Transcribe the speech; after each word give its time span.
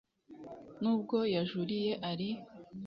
n 0.81 0.83
ubwo 0.93 1.17
yajuriye 1.35 1.91
ari 2.09 2.29